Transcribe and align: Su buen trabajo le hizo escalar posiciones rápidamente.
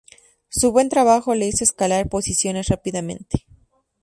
Su 0.49 0.71
buen 0.71 0.89
trabajo 0.89 1.35
le 1.35 1.45
hizo 1.45 1.63
escalar 1.63 2.09
posiciones 2.09 2.69
rápidamente. 2.69 3.45